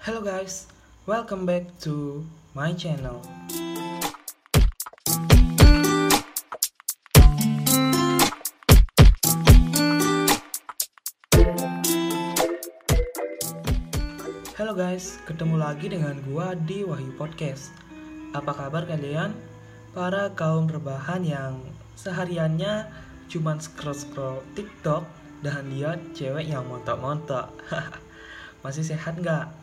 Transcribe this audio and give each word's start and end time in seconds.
Hello 0.00 0.24
guys, 0.24 0.64
welcome 1.04 1.44
back 1.44 1.76
to 1.84 2.24
my 2.56 2.72
channel. 2.72 3.20
Halo 14.56 14.72
guys, 14.72 15.20
ketemu 15.28 15.60
lagi 15.60 15.92
dengan 15.92 16.16
gua 16.24 16.56
di 16.56 16.80
Wahyu 16.80 17.12
Podcast. 17.20 17.68
Apa 18.32 18.56
kabar 18.56 18.88
kalian? 18.88 19.36
Para 19.92 20.32
kaum 20.32 20.64
rebahan 20.64 21.28
yang 21.28 21.60
sehariannya 22.00 22.88
cuman 23.28 23.60
scroll-scroll 23.60 24.40
TikTok 24.56 25.04
dan 25.44 25.68
lihat 25.68 26.00
cewek 26.16 26.48
yang 26.48 26.64
montok-montok. 26.72 27.52
Masih 28.64 28.80
sehat 28.80 29.20
nggak? 29.20 29.59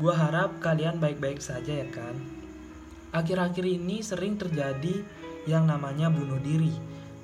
Gua 0.00 0.16
harap 0.16 0.60
kalian 0.64 0.96
baik-baik 0.96 1.42
saja 1.44 1.84
ya 1.84 1.88
kan. 1.92 2.16
Akhir-akhir 3.12 3.64
ini 3.68 4.00
sering 4.00 4.40
terjadi 4.40 5.04
yang 5.44 5.68
namanya 5.68 6.08
bunuh 6.08 6.40
diri 6.40 6.72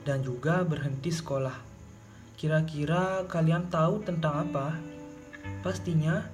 dan 0.05 0.21
juga 0.21 0.61
berhenti 0.67 1.09
sekolah. 1.09 1.57
Kira-kira 2.37 3.25
kalian 3.25 3.73
tahu 3.73 4.05
tentang 4.05 4.49
apa? 4.49 4.77
Pastinya 5.65 6.29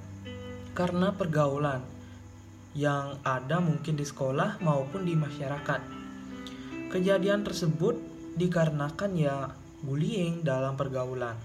karena 0.75 1.15
pergaulan 1.15 1.87
yang 2.75 3.23
ada 3.23 3.63
mungkin 3.63 3.95
di 3.95 4.03
sekolah 4.03 4.59
maupun 4.59 5.07
di 5.07 5.15
masyarakat. 5.15 5.81
Kejadian 6.91 7.47
tersebut 7.47 7.95
dikarenakan 8.35 9.11
ya 9.15 9.55
bullying 9.87 10.43
dalam 10.43 10.75
pergaulan. 10.75 11.39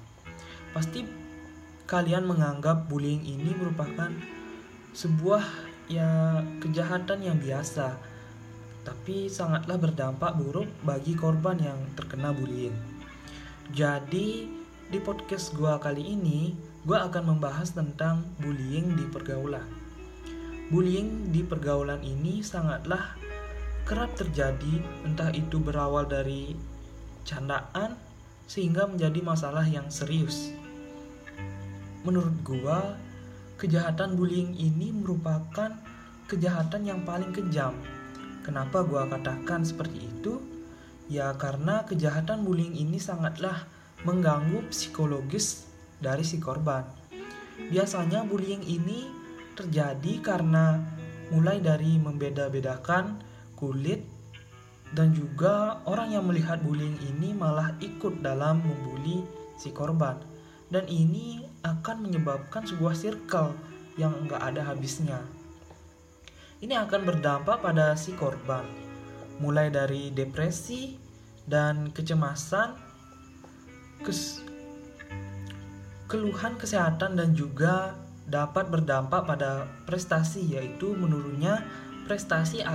Pasti 0.73 1.05
kalian 1.85 2.25
menganggap 2.25 2.89
bullying 2.89 3.21
ini 3.25 3.53
merupakan 3.53 4.09
sebuah 4.93 5.43
ya 5.89 6.41
kejahatan 6.61 7.25
yang 7.25 7.37
biasa, 7.37 7.97
tapi 8.85 9.29
sangatlah 9.29 9.77
berdampak 9.77 10.37
buruk 10.37 10.69
bagi 10.81 11.13
korban 11.13 11.57
yang 11.61 11.79
terkena 11.93 12.33
bullying. 12.33 12.73
Jadi 13.69 14.49
di 14.89 14.99
podcast 15.01 15.53
gua 15.53 15.77
kali 15.77 16.01
ini, 16.01 16.57
gua 16.85 17.05
akan 17.05 17.37
membahas 17.37 17.73
tentang 17.73 18.25
bullying 18.41 18.97
di 18.97 19.05
pergaulan. 19.05 19.65
Bullying 20.69 21.33
di 21.33 21.41
pergaulan 21.45 22.01
ini 22.01 22.41
sangatlah 22.41 23.17
kerap 23.85 24.13
terjadi, 24.13 24.81
entah 25.05 25.33
itu 25.33 25.57
berawal 25.57 26.05
dari 26.05 26.53
candaan 27.25 27.97
sehingga 28.49 28.89
menjadi 28.89 29.21
masalah 29.21 29.65
yang 29.65 29.89
serius. 29.93 30.49
Menurut 32.05 32.37
gua, 32.41 32.97
kejahatan 33.59 34.15
bullying 34.15 34.55
ini 34.55 34.95
merupakan 34.95 35.75
kejahatan 36.31 36.87
yang 36.87 37.03
paling 37.03 37.35
kejam. 37.35 37.75
Kenapa 38.41 38.87
gua 38.87 39.03
katakan 39.11 39.67
seperti 39.67 40.07
itu? 40.07 40.39
Ya 41.11 41.35
karena 41.35 41.83
kejahatan 41.83 42.47
bullying 42.47 42.71
ini 42.71 42.95
sangatlah 42.97 43.67
mengganggu 44.07 44.63
psikologis 44.71 45.67
dari 45.99 46.23
si 46.23 46.39
korban. 46.39 46.87
Biasanya 47.59 48.23
bullying 48.23 48.63
ini 48.63 49.11
terjadi 49.59 50.23
karena 50.23 50.79
mulai 51.35 51.59
dari 51.59 51.99
membeda-bedakan 51.99 53.19
kulit 53.59 54.07
dan 54.95 55.11
juga 55.11 55.83
orang 55.83 56.15
yang 56.15 56.25
melihat 56.25 56.63
bullying 56.63 56.95
ini 57.03 57.35
malah 57.35 57.75
ikut 57.83 58.23
dalam 58.23 58.63
membuli 58.63 59.21
si 59.59 59.75
korban 59.75 60.17
dan 60.71 60.87
ini 60.87 61.48
akan 61.63 62.07
menyebabkan 62.07 62.63
sebuah 62.63 62.95
circle 62.95 63.55
yang 63.99 64.15
enggak 64.15 64.39
ada 64.39 64.63
habisnya. 64.63 65.19
Ini 66.59 66.75
akan 66.87 67.01
berdampak 67.07 67.63
pada 67.63 67.95
si 67.95 68.11
korban, 68.15 68.67
mulai 69.39 69.71
dari 69.71 70.11
depresi 70.11 70.99
dan 71.47 71.89
kecemasan 71.95 72.75
kes 74.03 74.43
keluhan 76.09 76.55
kesehatan 76.57 77.15
dan 77.15 77.31
juga 77.37 77.95
dapat 78.29 78.69
berdampak 78.69 79.25
pada 79.25 79.65
prestasi 79.85 80.57
yaitu 80.57 80.93
menurunnya 80.93 81.65
prestasi 82.09 82.65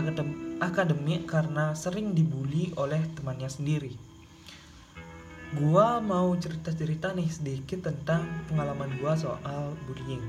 akademik 0.63 1.27
karena 1.27 1.75
sering 1.75 2.15
dibully 2.15 2.71
oleh 2.79 3.03
temannya 3.19 3.51
sendiri. 3.51 4.14
Gua 5.53 6.01
mau 6.01 6.33
cerita-cerita 6.41 7.13
nih 7.13 7.29
sedikit 7.29 7.85
tentang 7.85 8.25
pengalaman 8.49 8.97
gua 8.97 9.13
soal 9.13 9.77
bullying. 9.85 10.25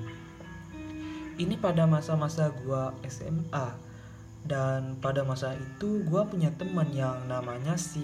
Ini 1.40 1.56
pada 1.56 1.88
masa-masa 1.88 2.52
gua 2.68 2.92
SMA 3.08 3.68
dan 4.44 5.00
pada 5.00 5.24
masa 5.24 5.56
itu 5.56 6.04
gua 6.04 6.28
punya 6.28 6.52
teman 6.60 6.92
yang 6.92 7.24
namanya 7.32 7.80
si 7.80 8.04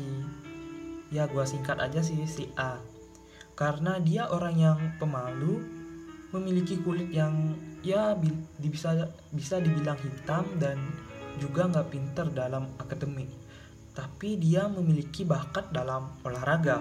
ya 1.12 1.28
gue 1.28 1.44
singkat 1.44 1.76
aja 1.76 2.00
sih 2.00 2.24
si 2.24 2.48
A. 2.56 2.80
Karena 3.54 4.00
dia 4.00 4.32
orang 4.32 4.56
yang 4.56 4.80
pemalu 4.96 5.60
memiliki 6.32 6.80
kulit 6.80 7.12
yang 7.12 7.54
ya 7.84 8.16
bisa 8.64 9.12
bisa 9.36 9.60
dibilang 9.60 10.00
hitam 10.00 10.48
dan 10.58 10.80
juga 11.38 11.68
nggak 11.68 11.92
pinter 11.92 12.32
dalam 12.32 12.72
akademik 12.80 13.41
tapi 13.92 14.40
dia 14.40 14.68
memiliki 14.72 15.28
bakat 15.28 15.72
dalam 15.76 16.16
olahraga. 16.24 16.80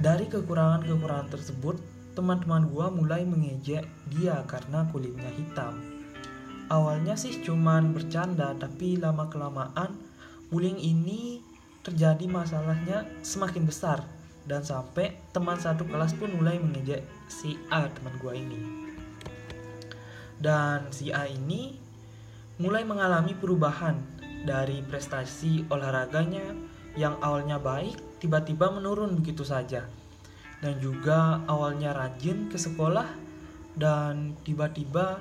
Dari 0.00 0.26
kekurangan-kekurangan 0.26 1.28
tersebut 1.30 1.76
teman-teman 2.14 2.70
gue 2.70 2.86
mulai 2.94 3.22
mengejek 3.26 3.84
dia 4.10 4.36
karena 4.46 4.86
kulitnya 4.90 5.30
hitam. 5.34 5.82
Awalnya 6.72 7.14
sih 7.14 7.44
cuman 7.44 7.92
bercanda 7.92 8.56
tapi 8.56 8.96
lama 8.96 9.28
kelamaan 9.28 10.00
bullying 10.48 10.80
ini 10.80 11.44
terjadi 11.84 12.24
masalahnya 12.24 13.04
semakin 13.20 13.68
besar. 13.68 14.00
Dan 14.44 14.60
sampai 14.60 15.16
teman 15.32 15.56
satu 15.56 15.88
kelas 15.88 16.12
pun 16.20 16.28
mulai 16.36 16.60
mengejek 16.60 17.00
si 17.32 17.56
A 17.72 17.88
teman 17.88 18.12
gua 18.20 18.36
ini. 18.36 18.60
Dan 20.36 20.92
si 20.92 21.08
A 21.08 21.24
ini 21.24 21.80
mulai 22.60 22.84
mengalami 22.84 23.32
perubahan 23.32 24.13
dari 24.44 24.84
prestasi 24.84 25.66
olahraganya 25.72 26.54
yang 26.94 27.18
awalnya 27.24 27.58
baik 27.58 28.20
tiba-tiba 28.22 28.70
menurun 28.70 29.18
begitu 29.18 29.42
saja 29.42 29.88
dan 30.62 30.78
juga 30.78 31.42
awalnya 31.50 31.96
rajin 31.96 32.48
ke 32.52 32.56
sekolah 32.60 33.08
dan 33.74 34.38
tiba-tiba 34.46 35.18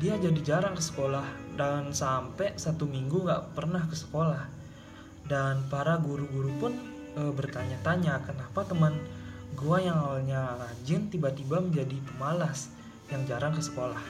dia 0.00 0.16
jadi 0.16 0.40
jarang 0.40 0.74
ke 0.74 0.82
sekolah 0.82 1.26
dan 1.60 1.92
sampai 1.92 2.56
satu 2.56 2.88
minggu 2.88 3.28
gak 3.28 3.52
pernah 3.52 3.84
ke 3.84 3.92
sekolah 3.92 4.48
dan 5.28 5.60
para 5.68 6.00
guru-guru 6.00 6.50
pun 6.58 6.72
e, 7.14 7.22
bertanya-tanya 7.30 8.24
kenapa 8.24 8.64
teman 8.64 8.96
gua 9.52 9.78
yang 9.78 10.00
awalnya 10.00 10.56
rajin 10.56 11.12
tiba-tiba 11.12 11.60
menjadi 11.60 12.00
pemalas 12.08 12.72
yang 13.12 13.22
jarang 13.28 13.52
ke 13.52 13.60
sekolah. 13.60 14.00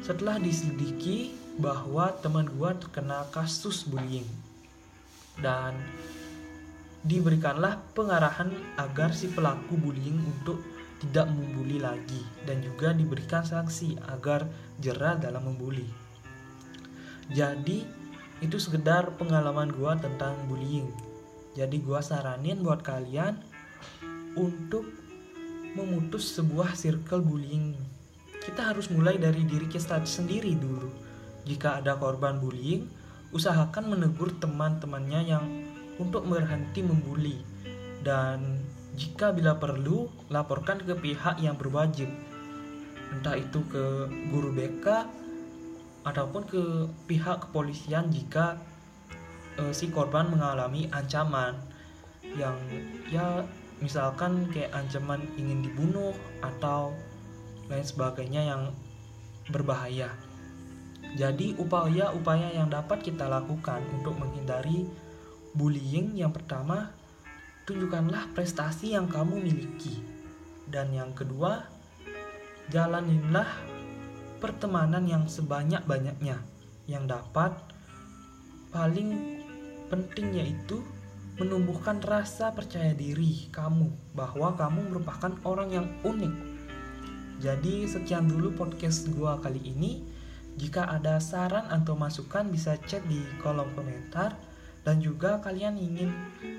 Setelah 0.00 0.38
diselidiki 0.38 1.34
bahwa 1.60 2.10
teman 2.24 2.48
gua 2.56 2.72
terkena 2.74 3.28
kasus 3.30 3.84
bullying. 3.84 4.26
Dan 5.36 5.76
diberikanlah 7.00 7.80
pengarahan 7.96 8.52
agar 8.76 9.12
si 9.16 9.28
pelaku 9.32 9.76
bullying 9.76 10.20
untuk 10.20 10.60
tidak 11.00 11.32
membuli 11.32 11.80
lagi 11.80 12.20
dan 12.44 12.60
juga 12.60 12.92
diberikan 12.92 13.40
sanksi 13.40 13.96
agar 14.12 14.44
jerah 14.76 15.16
dalam 15.16 15.48
membuli. 15.48 15.88
Jadi 17.32 17.88
itu 18.44 18.56
sekedar 18.60 19.16
pengalaman 19.16 19.72
gue 19.72 19.92
tentang 20.00 20.36
bullying. 20.44 20.92
Jadi 21.56 21.80
gue 21.80 22.00
saranin 22.04 22.60
buat 22.60 22.84
kalian 22.84 23.40
untuk 24.36 24.84
memutus 25.72 26.36
sebuah 26.36 26.76
circle 26.76 27.24
bullying. 27.24 27.72
Kita 28.44 28.72
harus 28.72 28.92
mulai 28.92 29.16
dari 29.16 29.44
diri 29.48 29.68
kita 29.72 30.04
sendiri 30.04 30.52
dulu 30.52 31.09
jika 31.48 31.80
ada 31.80 31.96
korban 31.96 32.40
bullying 32.40 32.88
usahakan 33.30 33.94
menegur 33.94 34.34
teman-temannya 34.42 35.20
yang 35.24 35.44
untuk 36.00 36.26
berhenti 36.26 36.82
membuli 36.82 37.38
dan 38.02 38.64
jika 38.98 39.30
bila 39.30 39.54
perlu 39.60 40.10
laporkan 40.32 40.82
ke 40.82 40.98
pihak 40.98 41.38
yang 41.38 41.54
berwajib 41.54 42.10
entah 43.10 43.38
itu 43.38 43.60
ke 43.70 44.08
guru 44.30 44.50
BK 44.54 44.86
ataupun 46.06 46.42
ke 46.48 46.62
pihak 47.06 47.48
kepolisian 47.48 48.08
jika 48.08 48.56
uh, 49.60 49.72
si 49.74 49.92
korban 49.92 50.30
mengalami 50.32 50.88
ancaman 50.90 51.58
yang 52.38 52.56
ya 53.10 53.44
misalkan 53.80 54.48
kayak 54.52 54.72
ancaman 54.76 55.24
ingin 55.36 55.64
dibunuh 55.64 56.12
atau 56.44 56.92
lain 57.68 57.84
sebagainya 57.84 58.42
yang 58.44 58.62
berbahaya. 59.48 60.12
Jadi 61.18 61.58
upaya-upaya 61.58 62.54
yang 62.54 62.70
dapat 62.70 63.02
kita 63.02 63.26
lakukan 63.26 63.82
untuk 63.98 64.14
menghindari 64.18 64.86
bullying 65.54 66.14
yang 66.14 66.30
pertama 66.30 66.94
tunjukkanlah 67.66 68.30
prestasi 68.34 68.94
yang 68.94 69.10
kamu 69.10 69.42
miliki 69.42 69.98
dan 70.70 70.94
yang 70.94 71.10
kedua 71.10 71.66
jalaninlah 72.70 73.46
pertemanan 74.38 75.02
yang 75.10 75.26
sebanyak-banyaknya 75.26 76.38
yang 76.86 77.04
dapat 77.10 77.50
paling 78.70 79.42
penting 79.90 80.30
yaitu 80.38 80.78
menumbuhkan 81.42 81.98
rasa 82.04 82.54
percaya 82.54 82.94
diri 82.94 83.50
kamu 83.50 83.90
bahwa 84.14 84.54
kamu 84.54 84.92
merupakan 84.92 85.32
orang 85.42 85.68
yang 85.74 85.86
unik. 86.06 86.34
Jadi 87.40 87.88
sekian 87.88 88.28
dulu 88.28 88.52
podcast 88.54 89.08
gua 89.10 89.40
kali 89.40 89.58
ini. 89.64 90.04
Jika 90.58 90.86
ada 90.88 91.18
saran 91.22 91.68
atau 91.70 91.94
masukan 91.94 92.48
bisa 92.50 92.78
chat 92.88 93.02
di 93.06 93.20
kolom 93.42 93.70
komentar. 93.76 94.34
Dan 94.80 95.04
juga 95.04 95.36
kalian 95.44 95.76
ingin 95.76 96.08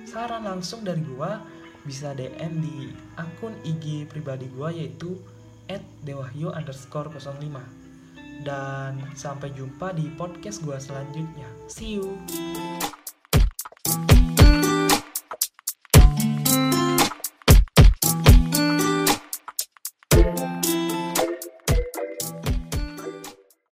saran 0.05 0.45
langsung 0.45 0.85
dari 0.85 1.01
gua 1.01 1.41
bisa 1.81 2.13
DM 2.13 2.61
di 2.61 2.93
akun 3.17 3.57
IG 3.65 4.05
pribadi 4.05 4.45
gua 4.53 4.69
yaitu 4.69 5.17
@dewahyu 6.05 6.53
underscore 6.53 7.09
05 7.09 7.81
dan 8.45 9.01
sampai 9.17 9.53
jumpa 9.53 9.93
di 9.97 10.09
podcast 10.13 10.61
gua 10.61 10.77
selanjutnya. 10.77 11.49
See 11.65 11.97
you 11.97 12.70